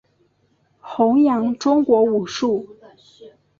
[0.79, 2.75] 宏杨中国武术。